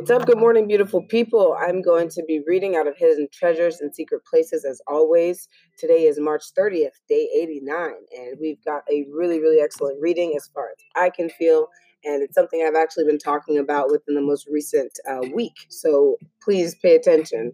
What's 0.00 0.10
up? 0.10 0.24
Good 0.24 0.38
morning, 0.38 0.66
beautiful 0.66 1.02
people. 1.02 1.54
I'm 1.60 1.82
going 1.82 2.08
to 2.08 2.24
be 2.26 2.40
reading 2.46 2.74
out 2.74 2.86
of 2.86 2.96
Hidden 2.96 3.28
Treasures 3.34 3.82
and 3.82 3.94
Secret 3.94 4.24
Places 4.24 4.64
as 4.64 4.80
always. 4.86 5.46
Today 5.76 6.04
is 6.04 6.18
March 6.18 6.42
30th, 6.58 6.96
day 7.06 7.28
89, 7.38 7.90
and 8.16 8.38
we've 8.40 8.64
got 8.64 8.80
a 8.90 9.04
really, 9.12 9.40
really 9.40 9.60
excellent 9.60 10.00
reading 10.00 10.32
as 10.34 10.48
far 10.54 10.70
as 10.70 10.82
I 10.96 11.10
can 11.10 11.28
feel. 11.28 11.68
And 12.02 12.22
it's 12.22 12.34
something 12.34 12.64
I've 12.66 12.80
actually 12.82 13.04
been 13.04 13.18
talking 13.18 13.58
about 13.58 13.90
within 13.90 14.14
the 14.14 14.22
most 14.22 14.46
recent 14.50 14.90
uh, 15.06 15.20
week. 15.34 15.66
So 15.68 16.16
please 16.42 16.76
pay 16.76 16.94
attention, 16.96 17.52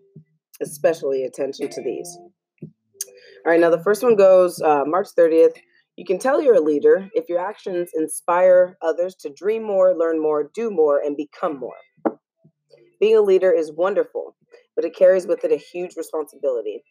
especially 0.63 1.25
attention 1.25 1.69
to 1.69 1.83
these. 1.83 2.17
All 2.63 2.71
right, 3.51 3.59
now 3.59 3.71
the 3.71 3.83
first 3.83 4.05
one 4.05 4.15
goes 4.15 4.63
uh, 4.63 4.85
March 4.87 5.09
30th. 5.19 5.57
You 5.97 6.05
can 6.05 6.21
tell 6.21 6.41
you're 6.41 6.55
a 6.55 6.61
leader 6.61 7.09
if 7.15 7.29
your 7.29 7.41
actions 7.41 7.91
inspire 7.95 8.77
others 8.83 9.17
to 9.17 9.31
dream 9.31 9.65
more, 9.65 9.97
learn 9.99 10.23
more, 10.23 10.49
do 10.55 10.71
more, 10.71 11.01
and 11.01 11.17
become 11.17 11.59
more. 11.59 11.75
Being 13.01 13.17
a 13.17 13.23
leader 13.23 13.53
is 13.53 13.73
wonderful, 13.73 14.37
but 14.75 14.85
it 14.85 14.97
carries 14.97 15.27
with 15.27 15.45
it 15.45 15.53
a 15.53 15.57
huge 15.57 15.97
responsibility. 15.97 16.83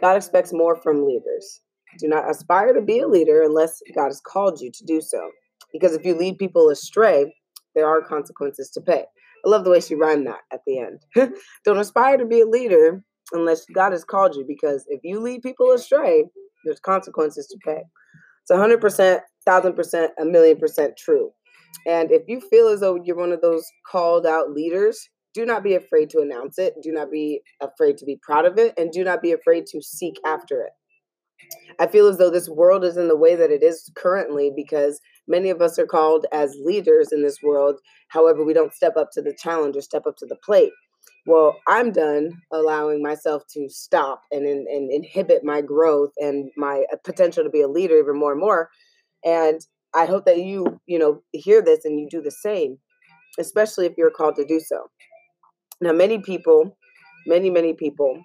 God 0.00 0.16
expects 0.16 0.52
more 0.52 0.76
from 0.76 1.06
leaders. 1.06 1.60
Do 1.98 2.08
not 2.08 2.30
aspire 2.30 2.72
to 2.72 2.80
be 2.80 3.00
a 3.00 3.08
leader 3.08 3.42
unless 3.42 3.80
God 3.94 4.06
has 4.06 4.20
called 4.20 4.60
you 4.60 4.70
to 4.72 4.84
do 4.84 5.00
so. 5.00 5.20
Because 5.72 5.94
if 5.94 6.04
you 6.04 6.14
lead 6.14 6.38
people 6.38 6.70
astray, 6.70 7.34
there 7.74 7.86
are 7.86 8.02
consequences 8.02 8.70
to 8.70 8.80
pay. 8.80 9.04
I 9.44 9.48
love 9.48 9.64
the 9.64 9.70
way 9.70 9.80
she 9.80 9.94
rhymed 9.94 10.26
that 10.26 10.40
at 10.52 10.60
the 10.66 10.78
end. 10.78 11.32
Don't 11.64 11.78
aspire 11.78 12.16
to 12.16 12.24
be 12.24 12.40
a 12.40 12.46
leader 12.46 13.02
unless 13.32 13.64
God 13.74 13.92
has 13.92 14.04
called 14.04 14.36
you, 14.36 14.44
because 14.46 14.84
if 14.88 15.00
you 15.02 15.20
lead 15.20 15.42
people 15.42 15.72
astray, 15.72 16.24
there's 16.64 16.80
consequences 16.80 17.46
to 17.48 17.58
pay. 17.64 17.82
It's 18.42 18.50
100%, 18.50 19.20
1000%, 19.48 20.08
a 20.20 20.24
million 20.24 20.58
percent 20.58 20.96
true. 20.96 21.30
And 21.86 22.10
if 22.12 22.22
you 22.28 22.40
feel 22.40 22.68
as 22.68 22.80
though 22.80 22.98
you're 23.02 23.16
one 23.16 23.32
of 23.32 23.40
those 23.40 23.64
called 23.90 24.26
out 24.26 24.52
leaders, 24.52 25.08
do 25.34 25.46
not 25.46 25.62
be 25.62 25.74
afraid 25.74 26.10
to 26.10 26.20
announce 26.20 26.58
it. 26.58 26.74
Do 26.82 26.92
not 26.92 27.10
be 27.10 27.40
afraid 27.60 27.98
to 27.98 28.04
be 28.04 28.18
proud 28.22 28.44
of 28.44 28.58
it. 28.58 28.74
And 28.76 28.92
do 28.92 29.04
not 29.04 29.22
be 29.22 29.32
afraid 29.32 29.66
to 29.66 29.82
seek 29.82 30.16
after 30.26 30.62
it. 30.62 30.72
I 31.78 31.86
feel 31.86 32.06
as 32.06 32.18
though 32.18 32.30
this 32.30 32.48
world 32.48 32.84
is 32.84 32.96
in 32.96 33.08
the 33.08 33.16
way 33.16 33.34
that 33.34 33.50
it 33.50 33.62
is 33.62 33.90
currently 33.94 34.52
because 34.54 35.00
many 35.26 35.50
of 35.50 35.60
us 35.60 35.78
are 35.78 35.86
called 35.86 36.26
as 36.32 36.56
leaders 36.62 37.12
in 37.12 37.22
this 37.22 37.38
world. 37.42 37.80
However, 38.08 38.44
we 38.44 38.52
don't 38.52 38.74
step 38.74 38.96
up 38.96 39.10
to 39.12 39.22
the 39.22 39.34
challenge 39.34 39.76
or 39.76 39.80
step 39.80 40.06
up 40.06 40.16
to 40.18 40.26
the 40.26 40.36
plate. 40.44 40.72
Well, 41.26 41.56
I'm 41.68 41.92
done 41.92 42.32
allowing 42.52 43.02
myself 43.02 43.44
to 43.54 43.68
stop 43.68 44.22
and, 44.30 44.46
and, 44.46 44.66
and 44.66 44.90
inhibit 44.90 45.44
my 45.44 45.60
growth 45.60 46.10
and 46.16 46.50
my 46.56 46.84
uh, 46.92 46.96
potential 47.04 47.44
to 47.44 47.50
be 47.50 47.60
a 47.60 47.68
leader 47.68 47.96
even 47.96 48.18
more 48.18 48.32
and 48.32 48.40
more. 48.40 48.70
And 49.24 49.60
I 49.94 50.06
hope 50.06 50.24
that 50.24 50.38
you, 50.38 50.80
you 50.86 50.98
know, 50.98 51.22
hear 51.32 51.62
this 51.62 51.84
and 51.84 51.98
you 52.00 52.08
do 52.10 52.22
the 52.22 52.30
same, 52.30 52.78
especially 53.38 53.86
if 53.86 53.92
you're 53.96 54.10
called 54.10 54.36
to 54.36 54.44
do 54.44 54.58
so. 54.58 54.90
Now, 55.82 55.90
many 55.92 56.20
people, 56.20 56.76
many, 57.26 57.50
many 57.50 57.72
people 57.74 58.22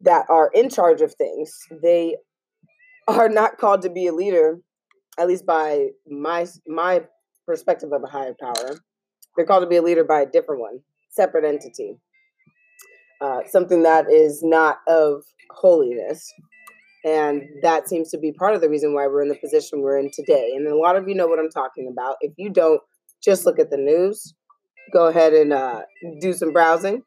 that 0.00 0.24
are 0.28 0.52
in 0.54 0.70
charge 0.70 1.00
of 1.00 1.12
things, 1.12 1.52
they 1.82 2.16
are 3.08 3.28
not 3.28 3.58
called 3.58 3.82
to 3.82 3.90
be 3.90 4.06
a 4.06 4.14
leader, 4.14 4.60
at 5.18 5.26
least 5.26 5.44
by 5.44 5.88
my 6.06 6.46
my 6.66 7.02
perspective 7.44 7.90
of 7.92 8.04
a 8.04 8.06
higher 8.06 8.36
power. 8.40 8.78
They're 9.36 9.44
called 9.44 9.64
to 9.64 9.68
be 9.68 9.76
a 9.76 9.82
leader 9.82 10.04
by 10.04 10.20
a 10.20 10.26
different 10.26 10.60
one, 10.60 10.78
separate 11.10 11.44
entity, 11.44 11.98
uh, 13.20 13.40
something 13.50 13.82
that 13.82 14.08
is 14.08 14.40
not 14.44 14.78
of 14.86 15.24
holiness. 15.50 16.32
And 17.04 17.42
that 17.62 17.88
seems 17.88 18.10
to 18.12 18.18
be 18.18 18.32
part 18.32 18.54
of 18.54 18.60
the 18.60 18.70
reason 18.70 18.94
why 18.94 19.08
we're 19.08 19.22
in 19.22 19.28
the 19.28 19.34
position 19.34 19.80
we're 19.80 19.98
in 19.98 20.10
today. 20.12 20.52
And 20.54 20.68
a 20.68 20.76
lot 20.76 20.94
of 20.96 21.08
you 21.08 21.16
know 21.16 21.26
what 21.26 21.40
I'm 21.40 21.50
talking 21.50 21.90
about. 21.92 22.16
If 22.20 22.32
you 22.38 22.48
don't, 22.48 22.80
just 23.22 23.44
look 23.44 23.58
at 23.58 23.70
the 23.70 23.76
news 23.76 24.34
go 24.92 25.06
ahead 25.06 25.32
and 25.32 25.52
uh, 25.52 25.82
do 26.20 26.32
some 26.32 26.52
browsing. 26.52 27.02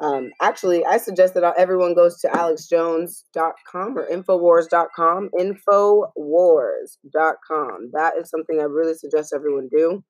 Um, 0.00 0.30
actually, 0.40 0.84
I 0.84 0.98
suggest 0.98 1.34
that 1.34 1.42
everyone 1.58 1.94
goes 1.94 2.20
to 2.20 2.28
alexjones.com 2.28 3.98
or 3.98 4.08
infowars.com, 4.08 5.30
infowars.com. 5.36 7.90
That 7.92 8.16
is 8.16 8.30
something 8.30 8.60
I 8.60 8.64
really 8.64 8.94
suggest 8.94 9.32
everyone 9.34 9.68
do. 9.76 10.04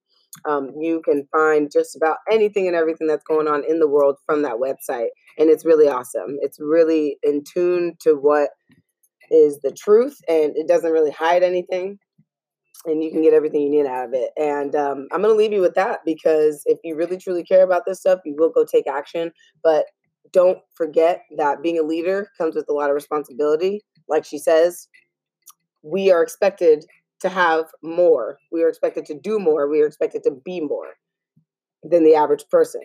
Um, 0.44 0.72
you 0.78 1.00
can 1.02 1.26
find 1.32 1.70
just 1.72 1.96
about 1.96 2.18
anything 2.30 2.66
and 2.66 2.76
everything 2.76 3.06
that's 3.06 3.24
going 3.24 3.48
on 3.48 3.64
in 3.66 3.78
the 3.78 3.88
world 3.88 4.16
from 4.26 4.42
that 4.42 4.56
website. 4.56 5.08
And 5.38 5.48
it's 5.48 5.64
really 5.64 5.88
awesome. 5.88 6.36
It's 6.42 6.58
really 6.60 7.16
in 7.22 7.44
tune 7.50 7.94
to 8.00 8.14
what 8.14 8.50
is 9.30 9.58
the 9.62 9.72
truth 9.72 10.18
and 10.28 10.52
it 10.56 10.68
doesn't 10.68 10.92
really 10.92 11.10
hide 11.10 11.42
anything 11.42 11.98
and 12.84 13.02
you 13.02 13.10
can 13.10 13.22
get 13.22 13.34
everything 13.34 13.62
you 13.62 13.70
need 13.70 13.86
out 13.86 14.06
of 14.06 14.14
it. 14.14 14.30
And 14.36 14.74
um, 14.74 15.08
I'm 15.12 15.22
going 15.22 15.34
to 15.34 15.38
leave 15.38 15.52
you 15.52 15.60
with 15.60 15.74
that 15.74 16.00
because 16.04 16.62
if 16.66 16.78
you 16.84 16.96
really 16.96 17.18
truly 17.18 17.44
care 17.44 17.64
about 17.64 17.82
this 17.86 18.00
stuff, 18.00 18.20
you 18.24 18.34
will 18.36 18.50
go 18.50 18.64
take 18.64 18.86
action. 18.86 19.32
But 19.62 19.86
don't 20.32 20.58
forget 20.74 21.22
that 21.36 21.62
being 21.62 21.78
a 21.78 21.82
leader 21.82 22.28
comes 22.38 22.54
with 22.54 22.66
a 22.68 22.72
lot 22.72 22.90
of 22.90 22.94
responsibility. 22.94 23.82
Like 24.08 24.24
she 24.24 24.38
says, 24.38 24.88
we 25.82 26.10
are 26.10 26.22
expected 26.22 26.84
to 27.20 27.28
have 27.28 27.66
more. 27.82 28.38
We 28.52 28.62
are 28.62 28.68
expected 28.68 29.06
to 29.06 29.18
do 29.18 29.38
more. 29.38 29.68
We 29.68 29.82
are 29.82 29.86
expected 29.86 30.22
to 30.24 30.30
be 30.44 30.60
more 30.60 30.94
than 31.82 32.04
the 32.04 32.14
average 32.14 32.44
person. 32.50 32.82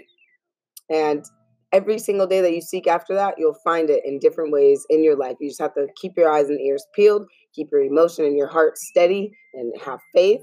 And 0.90 1.24
every 1.72 2.00
single 2.00 2.28
day 2.28 2.42
that 2.42 2.54
you 2.54 2.62
seek 2.62 2.88
after 2.88 3.14
that, 3.16 3.36
you'll 3.38 3.58
find 3.64 3.90
it 3.90 4.04
in 4.06 4.20
different 4.20 4.52
ways 4.52 4.86
in 4.90 5.04
your 5.04 5.16
life. 5.16 5.38
You 5.40 5.50
just 5.50 5.62
have 5.62 5.74
to 5.76 5.88
keep 6.00 6.14
your 6.16 6.32
eyes 6.32 6.50
and 6.50 6.62
ears 6.62 6.86
peeled, 6.96 7.28
keep 7.54 7.70
your 7.72 7.84
emotion 7.84 8.26
and 8.26 8.38
your 8.38 8.48
heart 8.48 8.78
steady, 8.78 9.32
and 9.54 9.74
have 9.82 10.00
faith, 10.14 10.42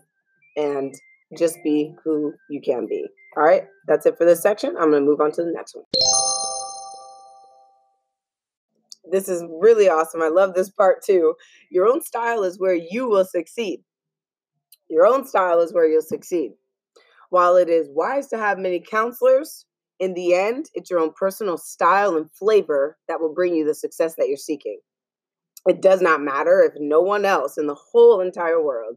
and 0.56 0.94
just 1.38 1.59
be 1.62 1.94
who 2.04 2.32
you 2.48 2.60
can 2.60 2.87
be. 2.87 3.06
All 3.37 3.44
right, 3.44 3.65
that's 3.87 4.06
it 4.06 4.19
for 4.19 4.25
this 4.25 4.43
section. 4.43 4.76
I'm 4.78 4.91
going 4.91 5.03
to 5.03 5.09
move 5.09 5.20
on 5.20 5.32
to 5.32 5.44
the 5.44 5.53
next 5.53 5.75
one. 5.75 5.84
This 9.10 9.28
is 9.28 9.44
really 9.60 9.88
awesome. 9.88 10.22
I 10.22 10.28
love 10.28 10.54
this 10.54 10.70
part 10.70 11.03
too. 11.04 11.34
Your 11.70 11.87
own 11.87 12.03
style 12.03 12.44
is 12.44 12.59
where 12.59 12.75
you 12.75 13.09
will 13.09 13.25
succeed. 13.25 13.82
Your 14.88 15.06
own 15.06 15.26
style 15.26 15.60
is 15.60 15.72
where 15.72 15.88
you'll 15.88 16.03
succeed. 16.03 16.53
While 17.31 17.56
it 17.56 17.69
is 17.69 17.88
wise 17.91 18.28
to 18.28 18.38
have 18.38 18.59
many 18.59 18.81
counselors, 18.81 19.66
in 20.00 20.15
the 20.15 20.34
end, 20.34 20.66
it's 20.75 20.91
your 20.91 20.99
own 20.99 21.12
personal 21.16 21.59
style 21.59 22.16
and 22.16 22.31
flavor 22.32 22.97
that 23.06 23.20
will 23.20 23.34
bring 23.34 23.54
you 23.54 23.65
the 23.65 23.75
success 23.75 24.15
that 24.16 24.28
you're 24.28 24.37
seeking. 24.37 24.81
It 25.66 25.82
does 25.82 26.00
not 26.00 26.22
matter 26.22 26.62
if 26.62 26.72
no 26.81 27.00
one 27.00 27.25
else 27.25 27.59
in 27.59 27.66
the 27.66 27.75
whole 27.75 28.21
entire 28.21 28.62
world 28.62 28.97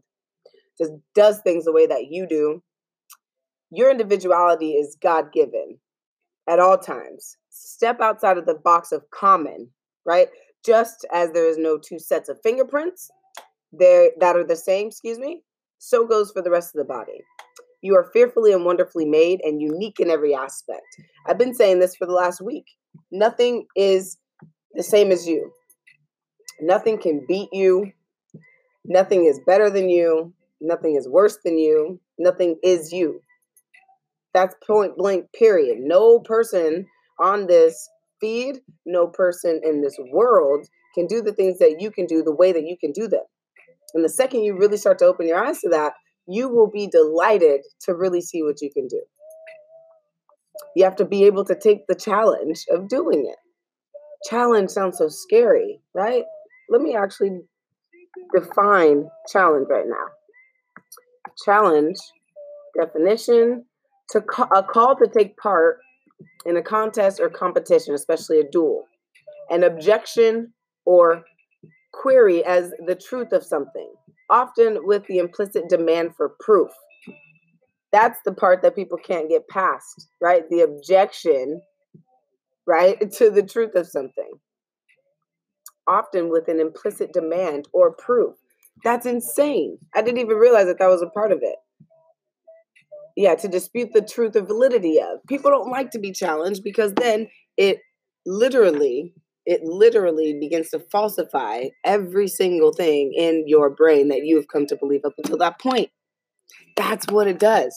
just 0.78 0.92
does 1.14 1.40
things 1.40 1.64
the 1.64 1.72
way 1.72 1.86
that 1.86 2.06
you 2.10 2.26
do. 2.26 2.62
Your 3.70 3.90
individuality 3.90 4.72
is 4.72 4.96
God 5.00 5.32
given 5.32 5.78
at 6.48 6.58
all 6.58 6.78
times. 6.78 7.36
Step 7.50 8.00
outside 8.00 8.38
of 8.38 8.46
the 8.46 8.54
box 8.54 8.92
of 8.92 9.08
common, 9.10 9.68
right? 10.04 10.28
Just 10.64 11.06
as 11.12 11.32
there 11.32 11.48
is 11.48 11.58
no 11.58 11.78
two 11.78 11.98
sets 11.98 12.28
of 12.28 12.38
fingerprints 12.42 13.10
there 13.72 14.10
that 14.20 14.36
are 14.36 14.44
the 14.44 14.56
same, 14.56 14.88
excuse 14.88 15.18
me, 15.18 15.42
so 15.78 16.06
goes 16.06 16.30
for 16.30 16.42
the 16.42 16.50
rest 16.50 16.74
of 16.74 16.78
the 16.78 16.92
body. 16.92 17.20
You 17.82 17.94
are 17.96 18.10
fearfully 18.12 18.52
and 18.52 18.64
wonderfully 18.64 19.04
made 19.04 19.40
and 19.42 19.60
unique 19.60 20.00
in 20.00 20.10
every 20.10 20.34
aspect. 20.34 20.86
I've 21.26 21.38
been 21.38 21.54
saying 21.54 21.80
this 21.80 21.96
for 21.96 22.06
the 22.06 22.12
last 22.12 22.40
week. 22.40 22.64
Nothing 23.10 23.66
is 23.76 24.16
the 24.72 24.82
same 24.82 25.10
as 25.10 25.26
you. 25.26 25.50
Nothing 26.60 26.98
can 26.98 27.24
beat 27.26 27.48
you. 27.52 27.92
Nothing 28.84 29.24
is 29.24 29.40
better 29.46 29.70
than 29.70 29.88
you. 29.88 30.32
Nothing 30.60 30.96
is 30.96 31.08
worse 31.08 31.38
than 31.44 31.58
you. 31.58 32.00
Nothing 32.18 32.56
is 32.62 32.92
you. 32.92 33.20
That's 34.32 34.54
point 34.66 34.96
blank, 34.96 35.26
period. 35.32 35.78
No 35.80 36.20
person 36.20 36.86
on 37.20 37.46
this 37.46 37.88
feed, 38.20 38.60
no 38.84 39.06
person 39.06 39.60
in 39.64 39.80
this 39.80 39.96
world 40.12 40.66
can 40.94 41.06
do 41.06 41.22
the 41.22 41.32
things 41.32 41.58
that 41.58 41.76
you 41.80 41.90
can 41.90 42.06
do 42.06 42.22
the 42.22 42.34
way 42.34 42.52
that 42.52 42.66
you 42.66 42.76
can 42.76 42.92
do 42.92 43.08
them. 43.08 43.22
And 43.94 44.04
the 44.04 44.08
second 44.08 44.42
you 44.42 44.56
really 44.56 44.76
start 44.76 44.98
to 44.98 45.06
open 45.06 45.26
your 45.26 45.44
eyes 45.44 45.60
to 45.60 45.68
that, 45.70 45.92
you 46.26 46.48
will 46.48 46.70
be 46.70 46.86
delighted 46.86 47.60
to 47.82 47.94
really 47.94 48.20
see 48.20 48.42
what 48.42 48.60
you 48.60 48.70
can 48.72 48.88
do. 48.88 49.02
You 50.74 50.84
have 50.84 50.96
to 50.96 51.04
be 51.04 51.24
able 51.24 51.44
to 51.44 51.54
take 51.54 51.86
the 51.86 51.94
challenge 51.94 52.64
of 52.70 52.88
doing 52.88 53.26
it. 53.28 53.38
Challenge 54.28 54.70
sounds 54.70 54.98
so 54.98 55.08
scary, 55.08 55.80
right? 55.94 56.24
Let 56.70 56.80
me 56.82 56.94
actually 56.94 57.40
define 58.34 59.08
challenge 59.30 59.66
right 59.68 59.86
now. 59.86 60.06
Challenge 61.44 61.96
definition 62.78 63.64
to 64.10 64.20
ca- 64.20 64.48
a 64.54 64.62
call 64.62 64.96
to 64.96 65.06
take 65.06 65.36
part 65.36 65.78
in 66.46 66.56
a 66.56 66.62
contest 66.62 67.20
or 67.20 67.28
competition, 67.28 67.94
especially 67.94 68.40
a 68.40 68.50
duel. 68.50 68.84
An 69.50 69.64
objection 69.64 70.52
or 70.84 71.22
query 71.92 72.44
as 72.44 72.72
the 72.86 72.94
truth 72.94 73.32
of 73.32 73.44
something 73.44 73.90
often 74.30 74.78
with 74.82 75.06
the 75.06 75.18
implicit 75.18 75.68
demand 75.68 76.16
for 76.16 76.34
proof. 76.40 76.70
That's 77.92 78.18
the 78.24 78.32
part 78.32 78.62
that 78.62 78.74
people 78.74 78.98
can't 78.98 79.28
get 79.28 79.46
past, 79.48 80.08
right? 80.20 80.42
The 80.50 80.62
objection, 80.62 81.60
right, 82.66 82.98
to 83.18 83.30
the 83.30 83.42
truth 83.42 83.74
of 83.74 83.86
something. 83.86 84.30
Often 85.86 86.30
with 86.30 86.48
an 86.48 86.60
implicit 86.60 87.12
demand 87.12 87.68
or 87.72 87.92
proof. 87.92 88.36
That's 88.84 89.06
insane. 89.06 89.78
I 89.94 90.02
didn't 90.02 90.20
even 90.20 90.36
realize 90.36 90.66
that 90.66 90.78
that 90.78 90.88
was 90.88 91.02
a 91.02 91.06
part 91.08 91.32
of 91.32 91.38
it. 91.42 91.56
yeah, 93.16 93.34
to 93.36 93.48
dispute 93.48 93.90
the 93.92 94.02
truth 94.02 94.36
or 94.36 94.42
validity 94.42 95.00
of. 95.00 95.18
People 95.28 95.50
don't 95.50 95.70
like 95.70 95.90
to 95.92 95.98
be 95.98 96.12
challenged 96.12 96.62
because 96.64 96.92
then 96.94 97.28
it 97.56 97.78
literally 98.26 99.14
it 99.46 99.62
literally 99.62 100.38
begins 100.40 100.70
to 100.70 100.80
falsify 100.90 101.64
every 101.84 102.26
single 102.28 102.72
thing 102.72 103.12
in 103.14 103.44
your 103.46 103.68
brain 103.68 104.08
that 104.08 104.24
you 104.24 104.36
have 104.36 104.48
come 104.48 104.66
to 104.66 104.76
believe 104.76 105.02
up 105.04 105.12
until 105.18 105.36
that 105.36 105.60
point. 105.60 105.90
That's 106.76 107.06
what 107.08 107.26
it 107.26 107.38
does. 107.38 107.74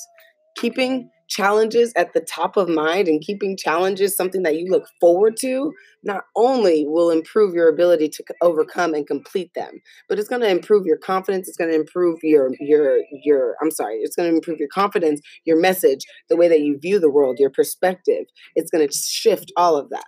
Keeping 0.58 1.10
challenges 1.28 1.94
at 1.96 2.14
the 2.14 2.22
top 2.22 2.58
of 2.58 2.70
mind 2.70 3.08
and 3.08 3.22
keeping 3.22 3.58
challenges 3.58 4.16
something 4.16 4.44
that 4.44 4.56
you 4.56 4.68
look 4.70 4.88
forward 5.00 5.36
to 5.38 5.74
not 6.04 6.24
only 6.36 6.86
will 6.88 7.10
improve 7.10 7.54
your 7.54 7.70
ability 7.70 8.08
to 8.08 8.24
overcome 8.42 8.94
and 8.94 9.08
complete 9.08 9.52
them 9.56 9.80
but 10.10 10.20
it's 10.20 10.30
going 10.30 10.42
to 10.42 10.50
improve 10.50 10.86
your 10.86 10.98
confidence 10.98 11.48
it's 11.48 11.58
going 11.58 11.70
to 11.70 11.76
improve 11.76 12.20
your 12.24 12.52
your 12.60 13.00
your 13.24 13.56
i'm 13.62 13.72
sorry 13.72 13.96
it's 13.96 14.16
going 14.16 14.30
to 14.30 14.36
improve 14.36 14.60
your 14.60 14.70
confidence 14.70 15.22
your 15.46 15.60
message 15.60 16.06
the 16.30 16.36
way 16.38 16.48
that 16.48 16.62
you 16.62 16.78
view 16.80 17.00
the 17.00 17.10
world 17.10 17.38
your 17.40 17.50
perspective. 17.50 18.26
It's 18.56 18.72
going 18.72 18.88
to 18.88 18.94
shift 18.94 19.52
all 19.58 19.76
of 19.76 19.90
that. 19.90 20.06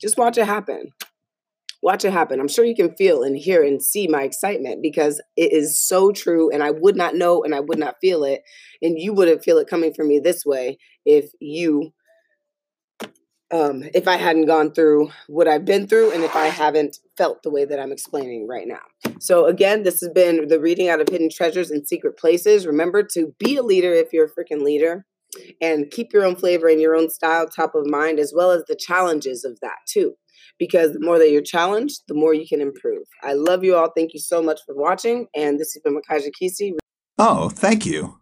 Just 0.00 0.18
watch 0.18 0.38
it 0.38 0.46
happen 0.46 0.90
watch 1.82 2.04
it 2.04 2.12
happen. 2.12 2.40
I'm 2.40 2.48
sure 2.48 2.64
you 2.64 2.74
can 2.74 2.94
feel 2.96 3.22
and 3.22 3.36
hear 3.36 3.62
and 3.62 3.82
see 3.82 4.08
my 4.08 4.22
excitement 4.22 4.82
because 4.82 5.20
it 5.36 5.52
is 5.52 5.80
so 5.86 6.12
true. 6.12 6.50
And 6.50 6.62
I 6.62 6.70
would 6.70 6.96
not 6.96 7.14
know 7.14 7.42
and 7.42 7.54
I 7.54 7.60
would 7.60 7.78
not 7.78 7.96
feel 8.00 8.24
it. 8.24 8.42
And 8.82 8.98
you 8.98 9.12
wouldn't 9.12 9.44
feel 9.44 9.58
it 9.58 9.68
coming 9.68 9.92
from 9.94 10.08
me 10.08 10.18
this 10.18 10.44
way 10.44 10.78
if 11.04 11.30
you, 11.40 11.92
um, 13.52 13.84
if 13.94 14.08
I 14.08 14.16
hadn't 14.16 14.46
gone 14.46 14.72
through 14.72 15.10
what 15.28 15.46
I've 15.46 15.64
been 15.64 15.86
through 15.86 16.12
and 16.12 16.24
if 16.24 16.34
I 16.34 16.46
haven't 16.46 16.98
felt 17.16 17.42
the 17.42 17.50
way 17.50 17.64
that 17.64 17.78
I'm 17.78 17.92
explaining 17.92 18.48
right 18.48 18.66
now. 18.66 19.12
So, 19.20 19.46
again, 19.46 19.84
this 19.84 20.00
has 20.00 20.10
been 20.10 20.48
the 20.48 20.60
reading 20.60 20.88
out 20.88 21.00
of 21.00 21.08
Hidden 21.08 21.30
Treasures 21.30 21.70
and 21.70 21.86
Secret 21.86 22.18
Places. 22.18 22.66
Remember 22.66 23.02
to 23.12 23.34
be 23.38 23.56
a 23.56 23.62
leader 23.62 23.92
if 23.92 24.12
you're 24.12 24.26
a 24.26 24.30
freaking 24.30 24.62
leader 24.62 25.06
and 25.60 25.90
keep 25.90 26.12
your 26.12 26.24
own 26.24 26.36
flavor 26.36 26.68
and 26.68 26.80
your 26.80 26.94
own 26.94 27.10
style 27.10 27.46
top 27.46 27.74
of 27.74 27.86
mind, 27.86 28.18
as 28.18 28.32
well 28.34 28.50
as 28.50 28.64
the 28.68 28.76
challenges 28.76 29.44
of 29.44 29.58
that, 29.60 29.78
too 29.88 30.14
because 30.58 30.92
the 30.92 31.00
more 31.00 31.18
that 31.18 31.30
you're 31.30 31.42
challenged, 31.42 32.02
the 32.08 32.14
more 32.14 32.34
you 32.34 32.46
can 32.46 32.60
improve. 32.60 33.06
I 33.22 33.34
love 33.34 33.64
you 33.64 33.76
all. 33.76 33.90
Thank 33.94 34.14
you 34.14 34.20
so 34.20 34.42
much 34.42 34.60
for 34.64 34.74
watching. 34.74 35.26
And 35.34 35.58
this 35.58 35.74
has 35.74 35.82
been 35.82 35.98
Makaja 36.00 36.30
Kisi. 36.40 36.72
Oh, 37.18 37.48
thank 37.48 37.86
you. 37.86 38.18